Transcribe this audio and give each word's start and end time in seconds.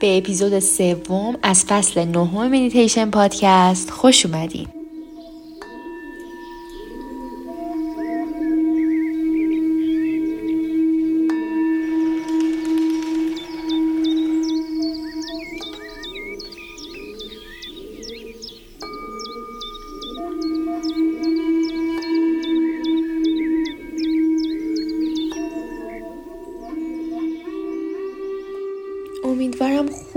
به 0.00 0.18
اپیزود 0.18 0.58
سوم 0.58 1.36
از 1.42 1.64
فصل 1.64 2.04
نهم 2.04 2.48
مدیتیشن 2.48 3.10
پادکست 3.10 3.90
خوش 3.90 4.26
اومدین. 4.26 4.75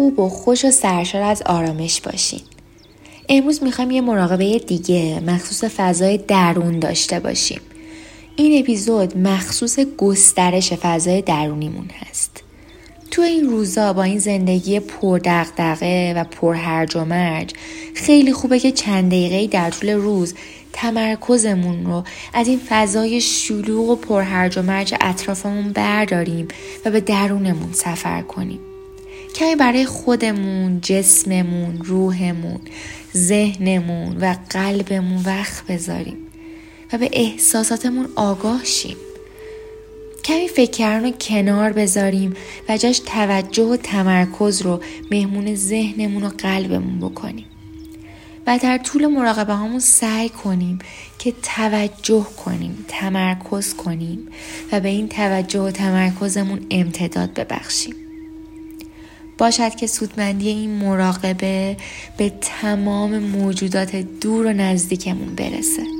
خوب 0.10 0.20
و 0.20 0.30
خوش 0.30 0.66
و 0.66 0.72
سرشار 0.72 1.22
از 1.22 1.42
آرامش 1.46 2.02
باشین. 2.02 2.42
امروز 3.30 3.64
می‌خوایم 3.64 3.92
یه 3.92 4.02
مراقبه 4.02 4.60
دیگه 4.60 5.20
مخصوص 5.28 5.64
فضای 5.64 6.18
درون 6.18 6.80
داشته 6.80 7.20
باشیم. 7.20 7.62
این 8.36 8.60
اپیزود 8.60 9.18
مخصوص 9.18 9.80
گسترش 9.80 10.74
فضای 10.74 11.22
درونیمون 11.22 11.90
هست. 12.00 12.44
تو 13.12 13.22
این 13.22 13.50
روزا 13.50 13.94
با 13.94 14.04
این 14.04 14.20
زندگی 14.20 14.80
پر 14.80 15.20
دغدغه 15.24 16.14
و 16.18 16.24
پر 16.24 16.54
هرج 16.54 16.96
و 16.96 17.06
مرج 17.06 17.54
خیلی 17.96 18.34
خوبه 18.34 18.60
که 18.60 18.72
چند 18.72 19.08
دقیقه 19.12 19.48
در 19.48 19.70
طول 19.70 19.90
روز 19.90 20.34
تمرکزمون 20.74 21.86
رو 21.86 22.04
از 22.34 22.48
این 22.48 22.60
فضای 22.70 23.22
شلوغ 23.22 23.90
و 23.90 23.96
پر 23.96 24.22
هرج 24.22 24.58
و 24.58 24.62
مرج 24.62 24.96
اطرافمون 25.02 25.72
برداریم 25.72 26.48
و 26.86 26.92
به 26.92 27.02
درونمون 27.02 27.74
سفر 27.74 28.22
کنیم. 28.22 28.60
کمی 29.36 29.56
برای 29.56 29.86
خودمون، 29.86 30.82
جسممون، 30.82 31.82
روحمون، 31.84 32.60
ذهنمون 33.18 34.18
و 34.18 34.36
قلبمون 34.50 35.24
وقت 35.26 35.68
بذاریم 35.68 36.18
و 36.94 36.98
به 36.98 37.10
احساساتمون 37.14 38.10
آگاه 38.16 38.66
شیم. 38.66 38.98
کمی 40.24 40.48
فکر 40.48 40.72
کردن 40.72 41.06
رو 41.06 41.12
کنار 41.12 41.72
بذاریم 41.74 42.34
و 42.70 42.78
جاش 42.78 43.00
توجه 43.06 43.64
و 43.64 43.78
تمرکز 43.78 44.62
رو 44.62 44.82
مهمون 45.12 45.56
ذهنمون 45.56 46.24
و 46.24 46.30
قلبمون 46.30 47.00
بکنیم. 47.00 47.46
و 48.48 48.60
در 48.62 48.78
طول 48.78 49.08
مراقبه 49.08 49.56
همون 49.56 49.80
سعی 49.80 50.30
کنیم 50.30 50.80
که 51.20 51.34
توجه 51.44 52.28
کنیم 52.46 52.86
تمرکز 52.88 53.74
کنیم 53.74 54.28
و 54.72 54.80
به 54.80 54.90
این 54.90 55.10
توجه 55.10 55.60
و 55.60 55.72
تمرکزمون 55.72 56.66
امتداد 56.72 57.34
ببخشیم 57.34 57.96
باشد 59.40 59.76
که 59.76 59.88
سودمندی 59.88 60.50
این 60.50 60.72
مراقبه 60.72 61.78
به 62.18 62.32
تمام 62.42 63.20
موجودات 63.20 63.96
دور 63.96 64.46
و 64.46 64.54
نزدیکمون 64.54 65.36
برسه. 65.36 65.99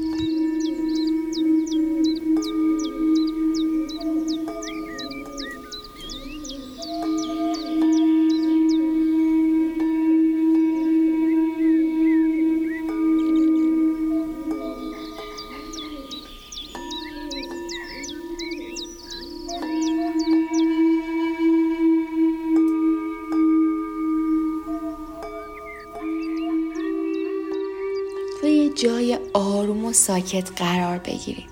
جای 28.84 29.20
آروم 29.34 29.86
و 29.86 29.94
ساکت 29.94 30.52
قرار 30.62 30.98
بگیریم. 30.98 31.48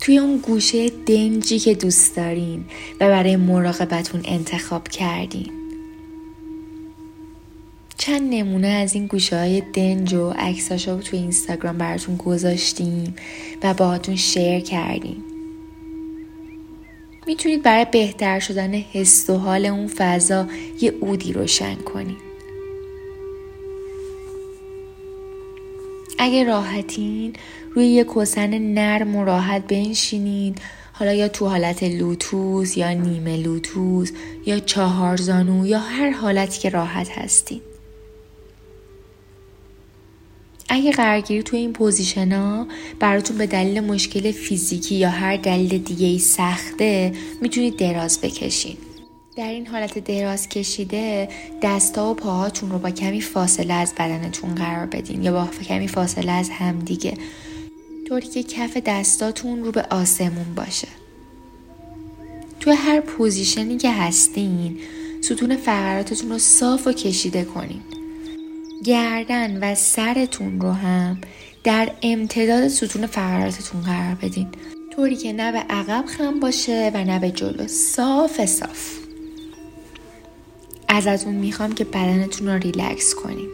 توی 0.00 0.18
اون 0.18 0.36
گوشه 0.38 0.88
دنجی 0.88 1.58
که 1.58 1.74
دوست 1.74 2.16
دارین 2.16 2.64
و 3.00 3.08
برای 3.08 3.36
مراقبتون 3.36 4.22
انتخاب 4.24 4.88
کردین 4.88 5.50
چند 7.98 8.34
نمونه 8.34 8.68
از 8.68 8.94
این 8.94 9.06
گوشه 9.06 9.38
های 9.38 9.60
دنج 9.60 10.14
و 10.14 10.30
عکساشو 10.30 11.00
توی 11.00 11.18
اینستاگرام 11.18 11.78
براتون 11.78 12.16
گذاشتیم 12.16 13.14
و 13.62 13.74
باهاتون 13.74 14.16
شیر 14.16 14.60
کردیم. 14.60 15.24
می‌تونید 17.26 17.62
برای 17.62 17.86
بهتر 17.92 18.40
شدن 18.40 18.74
حس 18.74 19.30
و 19.30 19.36
حال 19.36 19.66
اون 19.66 19.86
فضا 19.86 20.46
یه 20.80 20.94
اودی 21.00 21.32
روشن 21.32 21.74
کنید. 21.74 22.33
اگه 26.24 26.44
راحتین 26.44 27.32
روی 27.74 27.86
یه 27.86 28.04
کوسن 28.04 28.58
نرم 28.58 29.16
و 29.16 29.24
راحت 29.24 29.66
بنشینید 29.66 30.58
حالا 30.92 31.12
یا 31.12 31.28
تو 31.28 31.48
حالت 31.48 31.82
لوتوس 31.82 32.76
یا 32.76 32.92
نیمه 32.92 33.36
لوتوس 33.36 34.12
یا 34.46 34.58
چهار 34.58 35.16
زانو 35.16 35.66
یا 35.66 35.78
هر 35.78 36.10
حالتی 36.10 36.60
که 36.60 36.68
راحت 36.68 37.18
هستین. 37.18 37.60
اگه 40.68 40.92
قرارگیری 40.92 41.42
تو 41.42 41.56
این 41.56 41.72
position 41.72 42.32
ها 42.32 42.66
براتون 43.00 43.38
به 43.38 43.46
دلیل 43.46 43.80
مشکل 43.80 44.32
فیزیکی 44.32 44.94
یا 44.94 45.10
هر 45.10 45.36
دلیل 45.36 45.78
دیگه 45.78 46.18
سخته 46.18 47.12
می‌تونید 47.42 47.76
دراز 47.76 48.20
بکشین. 48.20 48.76
در 49.36 49.48
این 49.48 49.66
حالت 49.66 49.98
دراز 49.98 50.48
کشیده 50.48 51.28
دستا 51.62 52.10
و 52.10 52.14
پاهاتون 52.14 52.70
رو 52.70 52.78
با 52.78 52.90
کمی 52.90 53.20
فاصله 53.20 53.74
از 53.74 53.94
بدنتون 53.94 54.54
قرار 54.54 54.86
بدین 54.86 55.22
یا 55.22 55.32
با 55.32 55.48
کمی 55.68 55.88
فاصله 55.88 56.32
از 56.32 56.50
همدیگه 56.50 57.14
طوری 58.08 58.28
که 58.28 58.42
کف 58.42 58.76
دستاتون 58.76 59.64
رو 59.64 59.72
به 59.72 59.82
آسمون 59.90 60.54
باشه. 60.56 60.88
توی 62.60 62.72
هر 62.72 63.00
position 63.00 63.68
ی 63.68 63.76
که 63.76 63.90
هستین 63.92 64.78
ستون 65.20 65.56
فقراتتون 65.56 66.30
رو 66.30 66.38
صاف 66.38 66.86
و 66.86 66.92
کشیده 66.92 67.44
کنین. 67.44 67.80
گردن 68.84 69.64
و 69.64 69.74
سرتون 69.74 70.60
رو 70.60 70.70
هم 70.70 71.18
در 71.64 71.90
امتداد 72.02 72.68
ستون 72.68 73.06
فقراتتون 73.06 73.82
قرار 73.82 74.14
بدین. 74.14 74.48
طوری 74.96 75.16
که 75.16 75.32
نه 75.32 75.52
به 75.52 75.58
عقب 75.58 76.04
خم 76.06 76.40
باشه 76.40 76.90
و 76.94 77.04
نه 77.04 77.18
به 77.18 77.30
جلو. 77.30 77.66
صاف 77.66 78.44
صاف. 78.44 79.03
ازتون 80.94 81.34
می‌خوام 81.34 81.72
که 81.72 81.84
بدنتون 81.84 82.48
رو 82.48 82.58
ریلکس 82.58 83.14
کنیم. 83.14 83.48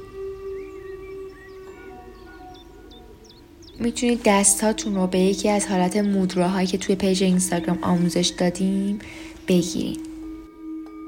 می‌تونید 3.78 4.20
دستاتون 4.24 4.94
رو 4.94 5.06
به 5.06 5.18
یکی 5.18 5.48
از 5.48 5.66
حالت 5.66 5.96
مودراهایی 5.96 6.66
که 6.66 6.78
توی 6.78 6.94
page 6.94 7.22
اینستاگرام 7.22 7.78
آموزش 7.82 8.28
دادیم 8.38 8.98
بگیرین 9.48 10.00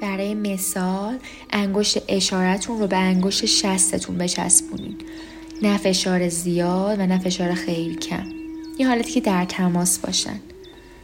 برای 0.03 0.35
مثال 0.35 1.19
انگشت 1.51 1.99
اشارتون 2.09 2.79
رو 2.79 2.87
به 2.87 2.97
انگشت 2.97 3.47
شستتون 3.47 4.19
بچسبونید 4.19 5.01
نه 5.63 5.79
فشار 5.79 6.29
زیاد 6.29 6.99
و 6.99 7.07
نه 7.07 7.19
فشار 7.19 7.55
خیلی 7.55 7.95
کم. 7.95 8.25
یه 8.79 8.89
حالتی 8.89 9.13
که 9.13 9.21
در 9.21 9.45
تماس 9.45 9.99
باشن. 9.99 10.41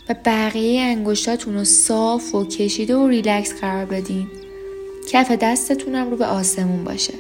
و 0.09 0.15
بقیه 0.25 0.81
انگشتاتون 0.81 1.55
رو 1.55 1.65
صاف 1.65 2.35
و 2.35 2.45
کشیده 2.45 2.97
و 2.97 3.09
ریلکس 3.09 3.61
قرار 3.61 3.85
بدین. 3.85 4.27
کف 5.09 5.31
دستتونم 5.31 6.11
رو 6.11 6.17
به 6.17 6.27
آسمون 6.27 6.85
باشه. 6.85 7.15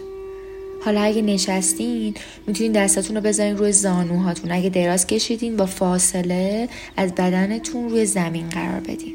حالا 0.84 1.00
اگه 1.00 1.22
نشستین 1.22 2.14
می‌تونین 2.46 2.72
دستتون 2.72 3.16
رو 3.16 3.22
بذارین 3.22 3.56
روی 3.56 3.72
زانوهاتون. 3.72 4.52
اگه 4.52 4.68
دراز 4.68 5.06
کشیدین 5.06 5.56
با 5.56 5.66
فاصله 5.66 6.68
از 6.96 7.14
بدنتون 7.14 7.90
روی 7.90 8.06
زمین 8.06 8.48
قرار 8.48 8.80
بدین. 8.80 9.14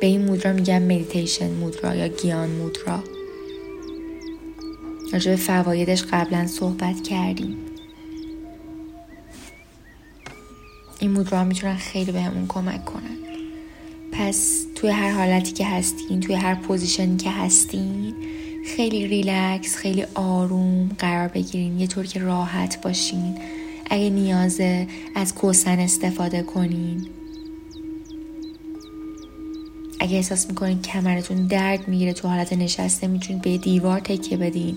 به 0.00 0.06
این 0.06 0.24
مودرا 0.24 0.52
میگن 0.52 0.82
مدیتیشن 0.82 1.50
مودرا 1.50 1.94
یا 1.94 2.08
گیان 2.08 2.50
مودرا. 2.50 3.04
راجع 5.12 5.30
به 5.30 5.36
فوایدش 5.36 6.04
قبلا 6.12 6.46
صحبت 6.46 7.02
کردیم. 7.02 7.56
این 10.98 11.10
مودرا 11.10 11.44
می‌تونن 11.44 11.76
خیلی 11.76 12.12
بهمون 12.12 12.46
کمک 12.48 12.84
کنن. 12.84 13.33
پس 14.18 14.66
توی 14.74 14.90
هر 14.90 15.10
حالتی 15.10 15.52
که 15.52 15.66
هستین 15.66 16.20
توی 16.20 16.34
هر 16.34 16.54
position 16.54 17.09
ی 17.09 17.16
که 17.16 17.30
هستین 17.30 18.14
خیلی 18.76 19.06
ریلکس 19.06 19.76
خیلی 19.76 20.04
آروم 20.14 20.88
قرار 20.98 21.28
بگیرین 21.28 21.80
یه 21.80 21.86
طور 21.86 22.06
که 22.06 22.20
راحت 22.20 22.82
باشین. 22.82 23.34
اگه 23.90 24.10
نیازه 24.10 24.86
از 25.14 25.34
کوسن 25.34 25.78
استفاده 25.78 26.42
کنین. 26.42 27.06
اگه 30.00 30.16
احساس 30.16 30.48
می‌کنین 30.48 30.82
کمرتون 30.82 31.46
درد 31.46 31.88
می‌گیره 31.88 32.12
تو 32.12 32.28
حالت 32.28 32.52
نشسته 32.52 33.06
می‌تونید 33.06 33.42
به 33.42 33.58
دیوار 33.58 34.00
تکیه 34.00 34.38
بدین. 34.38 34.76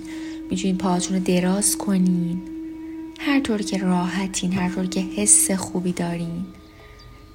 می‌تونید 0.52 0.78
پاهاتون 0.78 1.18
رو 1.18 1.24
دراز 1.24 1.78
کنین. 1.78 2.42
هر 3.20 3.40
طور 3.40 3.62
که 3.62 3.78
راحتین 3.78 4.54
هر 4.54 4.70
طور 4.76 4.86
که 4.86 5.02
حس 5.02 5.52
خوبی 5.52 5.92
دارین. 5.92 6.46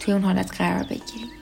توی 0.00 0.14
اون 0.14 0.22
حالت 0.22 0.50
قرار 0.58 0.82
بگیرین. 0.82 1.41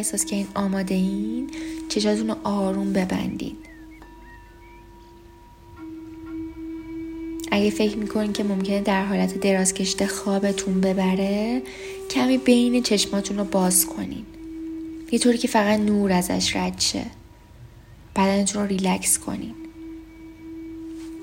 احساس 0.00 0.24
که 0.24 0.46
آماده 0.54 0.94
این؟ 0.94 1.50
چشاتون 1.88 2.28
رو 2.28 2.36
آروم 2.44 2.92
ببندین. 2.92 3.56
اگه 7.50 7.70
فکر 7.70 7.96
می‌کنین 7.96 8.32
که 8.32 8.44
ممکنه 8.44 8.80
در 8.80 9.04
حالت 9.04 9.40
دراز 9.40 9.74
کشته 9.74 10.06
خوابتون 10.06 10.80
ببره 10.80 11.62
کمی 12.10 12.38
بین 12.38 12.82
چشماتون 12.82 13.38
رو 13.38 13.44
باز 13.44 13.86
کنین. 13.86 14.24
یه 15.12 15.18
طوری 15.18 15.38
که 15.38 15.48
فقط 15.48 15.80
نور 15.80 16.12
ازش 16.12 16.56
رد 16.56 16.80
شه. 16.80 17.04
بدنتون 18.16 18.62
رو 18.62 18.68
ریلکس 18.68 19.18
کنین. 19.18 19.54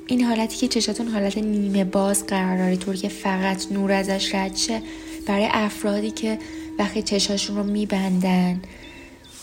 این 0.07 0.23
حالتی 0.23 0.57
که 0.57 0.67
چشاتون 0.67 1.07
حالت 1.07 1.37
نیمه 1.37 1.83
باز 1.83 2.25
قرار 2.25 2.57
داره 2.57 2.75
طوری 2.75 2.97
که 2.97 3.09
فقط 3.09 3.71
نور 3.71 3.91
ازش 3.91 4.35
رد 4.35 4.55
شه 4.55 4.81
برای 5.25 5.47
افرادی 5.51 6.11
که 6.11 6.39
وقتی 6.79 7.01
چشاشون 7.01 7.55
رو 7.57 7.63
میبندن 7.63 8.61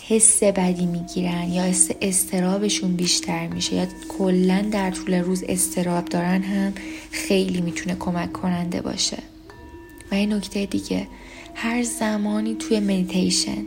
حس 0.08 0.42
بدی 0.42 0.86
می‌گیرن 0.86 1.52
یا 1.52 1.62
حس 1.62 1.90
استرابشون 2.00 2.96
بیشتر 2.96 3.46
میشه 3.46 3.74
یا 3.74 3.86
کلا 4.18 4.64
در 4.70 4.90
طول 4.90 5.14
روز 5.14 5.44
استراب 5.48 6.04
دارن 6.04 6.42
هم 6.42 6.72
خیلی 7.10 7.60
می‌تونه 7.60 7.96
کمک 7.96 8.32
کننده 8.32 8.80
باشه. 8.80 9.18
و 10.10 10.14
این 10.14 10.32
نکته 10.32 10.66
دیگه 10.66 11.06
هر 11.54 11.82
زمانی 11.82 12.54
توی 12.54 12.80
مدیتیشن 12.80 13.64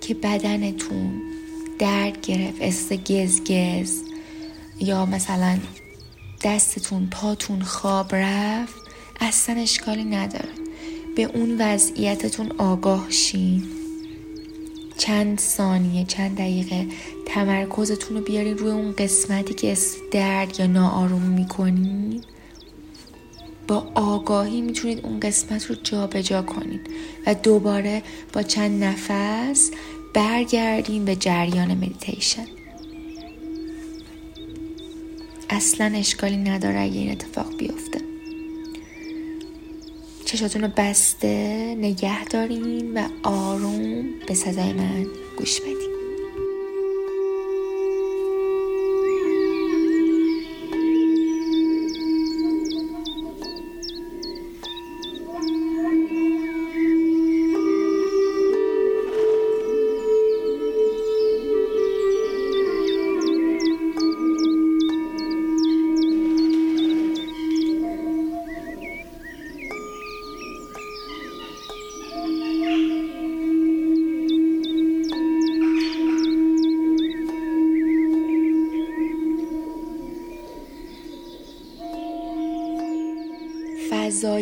که 0.00 0.14
بدنتون 0.14 1.22
درد 1.78 2.20
گرفت 2.20 2.62
است 2.62 2.92
گز 2.92 3.40
گز 3.40 3.92
یا 4.80 5.06
مثلا 5.06 5.58
دستتون 6.44 7.08
پاتون 7.10 7.62
خواب 7.62 8.14
رفت 8.14 8.74
اصلا 9.20 9.54
اشکالی 9.54 10.04
نداره. 10.04 10.65
به 11.16 11.22
اون 11.22 11.56
وضعیتتون 11.60 12.52
آگاه 12.58 13.06
شین. 13.10 13.62
چند 14.98 15.38
ثانیه 15.38 16.04
چند 16.04 16.36
دقیقه 16.38 16.86
تمرکزتون 17.26 18.16
رو 18.16 18.24
بیارین 18.24 18.58
روی 18.58 18.70
اون 18.70 18.92
قسمتی 18.92 19.54
که 19.54 19.76
درد 20.10 20.60
یا 20.60 20.66
ناآروم 20.66 21.22
می‌کنین. 21.22 22.24
با 23.68 23.86
آگاهی 23.94 24.60
می‌تونید 24.60 25.06
اون 25.06 25.20
قسمت 25.20 25.66
رو 25.66 25.74
جابجا 25.82 26.20
جا 26.20 26.42
کنید 26.42 26.80
و 27.26 27.34
دوباره 27.34 28.02
با 28.32 28.42
چند 28.42 28.84
نفس 28.84 29.70
برگردین 30.14 31.04
به 31.04 31.16
جریان 31.16 31.74
مدیتیشن 31.74 32.46
اصلا 35.50 35.92
اشکالی 35.94 36.36
نداره 36.36 36.80
اگه 36.80 36.98
این 36.98 37.10
اتفاق 37.10 37.56
بیفته. 37.56 38.05
چشاتون 40.26 40.62
رو 40.62 40.68
بسته 40.76 41.74
نگه 41.78 42.24
دارین 42.24 42.94
و 42.94 43.08
آروم 43.22 44.04
به 44.28 44.34
صدای 44.34 44.72
من 44.72 45.06
گوش 45.38 45.60
بدین. 45.60 45.85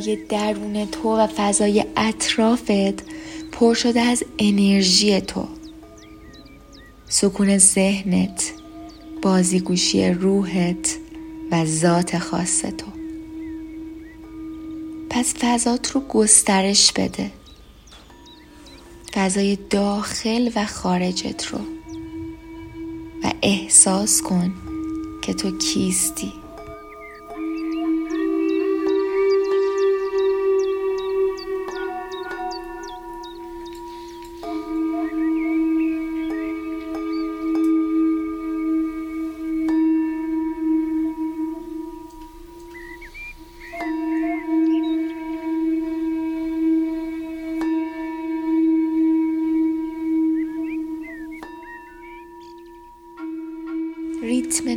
فضای 0.05 0.17
درون 0.29 0.87
تو 0.87 1.17
و 1.17 1.27
فضای 1.27 1.85
اطرافت 1.97 3.05
پر 3.53 3.75
شده 3.75 4.01
از 4.01 4.25
انرژی 4.39 5.21
تو. 5.21 5.49
سکون 7.09 7.59
ذهنت 7.59 8.53
بازیگوشی 9.23 10.09
روحت 10.09 10.97
و 11.51 11.65
ذات 11.65 12.19
خاص 12.19 12.61
تو. 12.62 12.87
پس 15.11 15.35
فضات 15.35 15.91
رو 15.91 16.01
گسترش 16.01 16.93
بده. 16.93 17.31
فضای 19.15 19.59
داخل 19.71 20.51
و 20.55 20.67
خارجت 20.67 21.47
رو. 21.47 21.59
و 23.25 23.33
احساس 23.43 24.23
کن 24.23 24.55
که 25.23 25.35
تو 25.35 25.59
کیستی. 25.59 26.44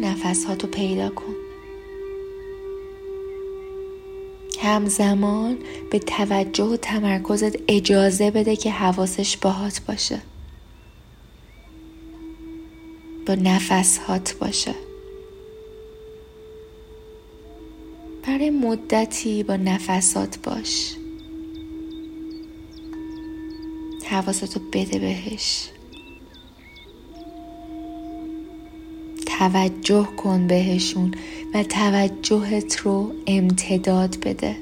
نفس 0.07 0.45
ها 0.45 0.55
تو 0.55 0.67
پیدا 0.67 1.09
کن. 1.09 1.35
همزمان 4.59 5.57
به 5.91 5.99
توجه 5.99 6.63
و 6.63 6.77
تمرکزت 6.77 7.59
اجازه 7.67 8.31
بده 8.31 8.55
که 8.55 8.71
حواسش 8.71 9.37
باهات 9.37 9.81
باشه. 9.87 10.21
با 13.25 13.35
نفس 13.35 13.97
هات 13.97 14.35
باشه. 14.39 14.75
برای 18.27 18.49
مدتی 18.49 19.43
با 19.43 19.55
نفسات 19.55 20.39
باش. 20.43 20.95
حواستو 24.05 24.59
بده 24.73 24.99
بهش. 24.99 25.69
توجه 29.39 30.07
کن 30.17 30.47
بهشون 30.47 31.13
و 31.53 31.63
توجهت 31.63 32.77
رو 32.77 33.11
امتداد 33.27 34.17
بده. 34.19 34.55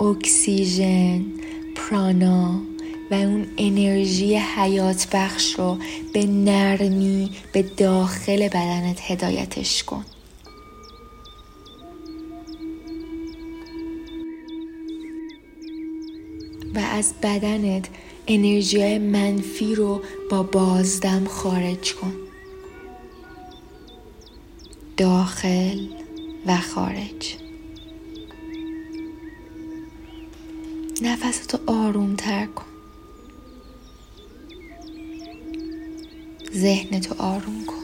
اکسیژن 0.00 1.24
پرانا 1.76 2.60
و 3.10 3.14
اون 3.14 3.46
انرژی 3.58 4.36
حیات 4.36 5.06
بخش 5.12 5.54
رو 5.54 5.78
به 6.14 6.26
نرمی 6.26 7.30
به 7.52 7.62
داخل 7.62 8.48
بدنت 8.48 9.00
هدایتش 9.10 9.84
کن. 9.84 10.04
و 16.74 16.78
از 16.78 17.14
بدنت 17.22 17.88
انرژی 18.32 18.98
منفی 18.98 19.74
رو 19.74 20.02
با 20.30 20.42
بازدم 20.42 21.24
خارج 21.24 21.94
کن. 21.94 22.12
داخل 24.96 25.86
و 26.46 26.56
خارج. 26.56 27.36
نفستو 31.02 31.58
آروم 31.66 32.16
تر 32.16 32.46
کن. 32.46 32.64
ذهنتو 36.54 37.14
آروم 37.18 37.64
کن. 37.66 37.74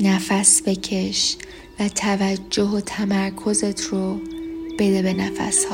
نفس 0.00 0.62
بکش 0.62 1.36
و 1.80 1.88
توجه 1.88 2.62
و 2.62 2.80
تمرکزت 2.80 3.80
رو 3.80 4.20
بده 4.78 5.02
به 5.02 5.12
نفس 5.12 5.66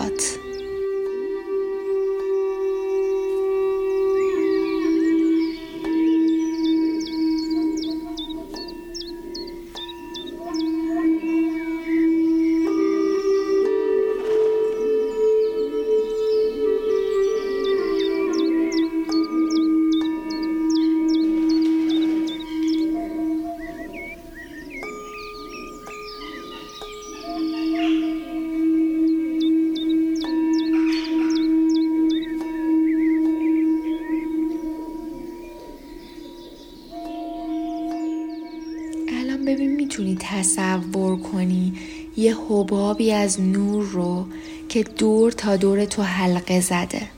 تصور 41.48 41.72
کنی 41.72 41.72
یه 42.16 42.36
حبابی 42.36 43.12
از 43.12 43.40
نور 43.40 43.84
رو 43.84 44.26
که 44.68 44.82
دور 44.82 45.32
تا 45.32 45.56
دور 45.56 45.84
تو 45.84 46.02
حلقه 46.02 46.60
زده. 46.60 47.10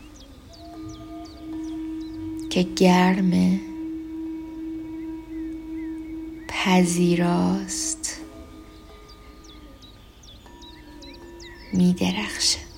که 2.51 2.63
گرمه 2.63 3.61
پذیراست. 6.49 8.21
میدرخشه. 11.73 12.70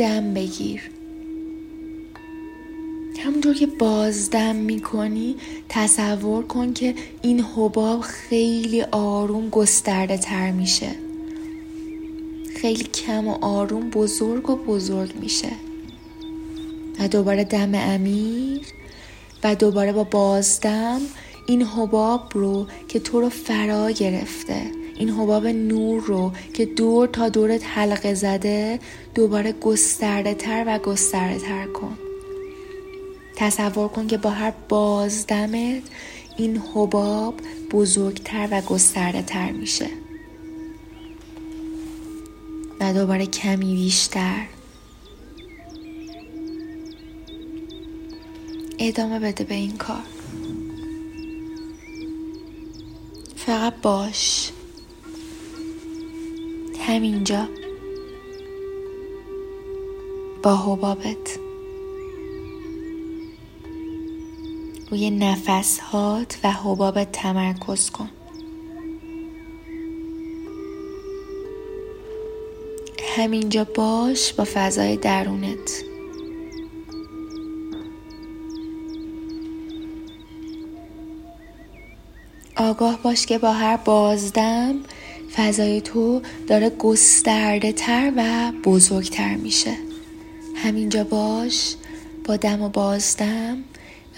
دم 0.00 0.34
بگیر. 0.34 0.90
همونطور 3.24 3.54
که 3.54 3.66
بازدم 3.66 4.56
می‌کنی 4.56 5.36
تصور 5.68 6.44
کن 6.44 6.72
که 6.72 6.94
این 7.22 7.40
حباب 7.40 8.00
خیلی 8.00 8.82
آروم 8.82 9.48
گسترده 9.48 10.18
تر 10.18 10.50
میشه. 10.50 10.90
خیلی 12.56 12.84
کم 12.84 13.28
و 13.28 13.38
آروم 13.40 13.90
بزرگ 13.90 14.50
و 14.50 14.56
بزرگ 14.56 15.14
میشه. 15.20 15.52
و 16.98 17.08
دوباره 17.08 17.44
دم 17.44 17.76
عمیق 17.76 18.66
و 19.44 19.54
دوباره 19.54 19.92
با 19.92 20.04
بازدم 20.04 21.00
این 21.46 21.62
حباب 21.62 22.30
رو 22.34 22.66
که 22.88 23.00
تو 23.00 23.20
رو 23.20 23.28
فرا 23.28 23.90
گرفته. 23.90 24.79
این 25.00 25.10
حباب 25.10 25.46
نور 25.46 26.02
رو 26.02 26.32
که 26.54 26.66
دور 26.66 27.08
تا 27.08 27.28
دورت 27.28 27.64
حلقه 27.64 28.14
زده 28.14 28.80
دوباره 29.14 29.52
گسترده 29.52 30.34
تر 30.34 30.64
و 30.66 30.78
گسترده 30.78 31.38
تر 31.38 31.66
کن. 31.66 31.98
تصور 33.36 33.88
کن 33.88 34.06
که 34.06 34.18
با 34.18 34.30
هر 34.30 34.52
بازدمت 34.68 35.82
این 36.36 36.62
حباب 36.74 37.34
بزرگتر 37.70 38.48
و 38.50 38.60
گسترده 38.60 39.22
تر 39.22 39.50
میشه. 39.50 39.88
و 42.80 42.92
دوباره 42.92 43.26
کمی 43.26 43.74
بیشتر. 43.74 44.46
ادامه 48.78 49.18
بده 49.18 49.44
به 49.44 49.54
این 49.54 49.76
کار. 49.76 50.02
فقط 53.36 53.74
باش. 53.82 54.52
همینجا 56.90 57.48
با 60.42 60.56
حبابت. 60.56 61.38
روی 64.90 65.10
نفس 65.10 65.80
هات 65.80 66.38
و 66.44 66.52
حبابت 66.52 67.12
تمرکز 67.12 67.90
کن. 67.90 68.10
همینجا 73.16 73.64
باش 73.64 74.32
با 74.32 74.44
فضای 74.54 74.96
درونت. 74.96 75.84
آگاه 82.56 82.98
باش 83.02 83.26
که 83.26 83.38
با 83.38 83.52
هر 83.52 83.76
بازدم 83.76 84.74
فضای 85.36 85.80
تو 85.80 86.22
داره 86.46 86.70
گسترده 86.70 87.72
تر 87.72 88.12
و 88.16 88.52
بزرگتر 88.64 89.36
میشه. 89.36 89.76
همینجا 90.56 91.04
باش 91.04 91.74
با 92.24 92.36
دم 92.36 92.62
و 92.62 92.68
بازدم 92.68 93.64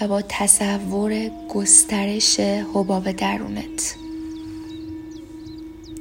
و 0.00 0.08
با 0.08 0.22
تصور 0.22 1.30
گسترش 1.48 2.40
حباب 2.40 3.12
درونت. 3.12 3.94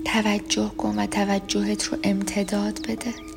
توجه 0.05 0.71
کن 0.77 0.99
و 0.99 1.05
توجهت 1.05 1.83
رو 1.83 1.97
امتداد 2.03 2.87
بده. 2.87 3.30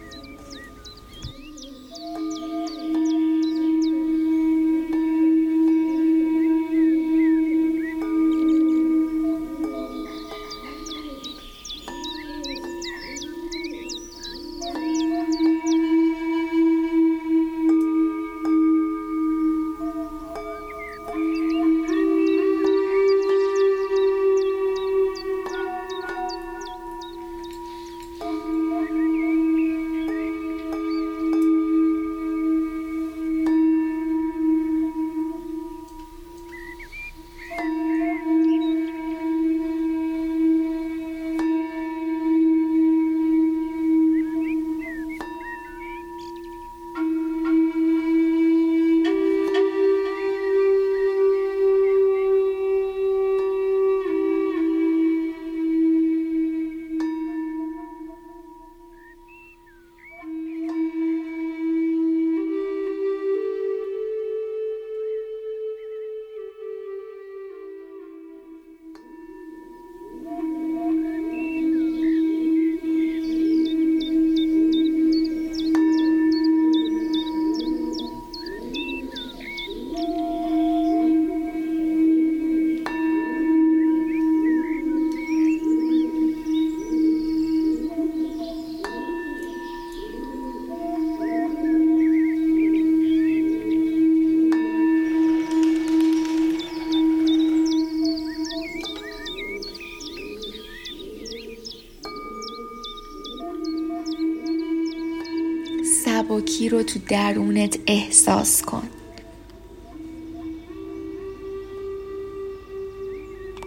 سبکی 106.41 106.69
رو 106.69 106.83
تو 106.83 106.99
درونت 107.09 107.79
احساس 107.87 108.63
کن؟ 108.63 108.89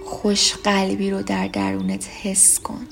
خوش 0.03 0.53
قلبی 0.53 1.11
رو 1.11 1.21
در 1.21 1.47
درونت 1.47 2.07
حس 2.23 2.59
کن. 2.59 2.87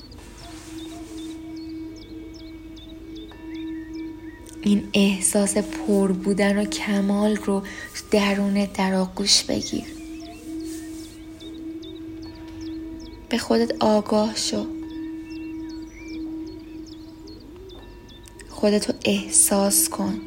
این 4.62 4.88
احساس 4.94 5.56
پر 5.56 6.12
بودن 6.12 6.58
و 6.58 6.64
کمال 6.64 7.36
رو 7.36 7.62
درونت 8.10 8.72
در 8.72 8.94
آغوش 8.94 9.44
بگیر. 9.44 9.84
به 13.28 13.38
خودت 13.38 13.82
آگاه 13.82 14.36
شو. 14.36 14.75
خودتو 18.66 18.92
احساس 19.04 19.88
کن. 19.88 20.20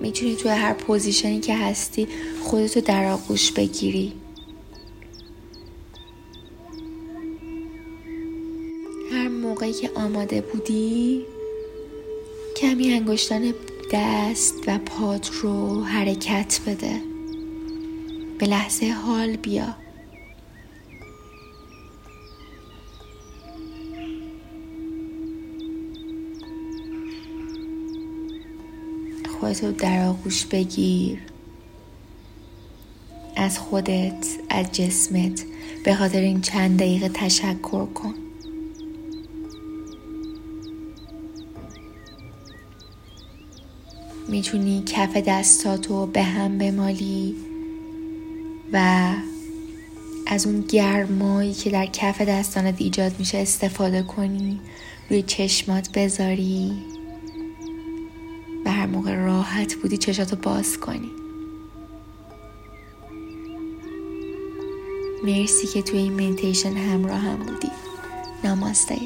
می‌تونی 0.00 0.36
توی 0.36 0.50
هر 0.50 0.72
پوزیشنی 0.72 1.40
که 1.40 1.56
هستی 1.56 2.08
خودتو 2.42 2.80
در 2.80 3.04
آغوش 3.04 3.52
بگیری. 3.52 4.12
هر 9.12 9.28
موقعی 9.28 9.72
که 9.72 9.90
آماده 9.94 10.40
بودی 10.40 11.22
کمی 12.56 12.92
انگشتان 12.92 13.54
دست 13.92 14.54
و 14.66 14.78
پات 14.78 15.30
رو 15.30 15.82
حرکت 15.82 16.60
بده. 16.66 17.00
به 18.38 18.46
لحظه 18.46 18.86
حال 18.86 19.36
بیا. 19.36 19.81
خودتو 29.52 29.72
در 29.72 30.06
آغوش 30.06 30.44
بگیر. 30.44 31.18
از 33.36 33.58
خودت 33.58 34.26
از 34.50 34.72
جسمت. 34.72 35.44
به 35.84 35.94
خاطر 35.94 36.20
این 36.20 36.40
چند 36.40 36.78
دقیقه 36.78 37.08
تشکر 37.08 37.86
کن. 37.86 38.14
می‌تونی 44.28 44.82
کف 44.86 45.16
دستاتو 45.16 46.06
به 46.06 46.22
هم 46.22 46.58
بمالی 46.58 47.36
و 48.72 49.08
از 50.26 50.46
اون 50.46 50.60
گرمایی 50.60 51.54
که 51.54 51.70
در 51.70 51.86
کف 51.86 52.20
دستانت 52.20 52.74
ایجاد 52.78 53.18
میشه 53.18 53.38
استفاده 53.38 54.02
کنی 54.02 54.60
روی 55.10 55.22
چشمات 55.22 55.92
بذاری. 55.92 56.91
و 58.64 58.72
هر 58.72 58.86
موقع 58.86 59.14
راحت 59.14 59.74
بودی 59.74 59.96
چشاتو 59.96 60.36
باز 60.36 60.78
کنی. 60.78 61.10
مرسی 65.24 65.66
که 65.66 65.82
توی 65.82 65.98
این 65.98 66.12
مدیتیشن 66.12 66.72
همراه 66.72 67.18
هم 67.18 67.36
بودی. 67.36 67.70
ناماسته. 68.44 68.96